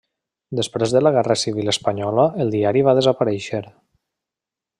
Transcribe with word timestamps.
Després 0.59 0.95
de 0.95 1.01
la 1.03 1.11
Guerra 1.17 1.35
Civil 1.41 1.69
Espanyola, 1.75 2.25
el 2.47 2.53
diari 2.57 2.85
va 2.89 2.97
desaparèixer. 3.01 3.63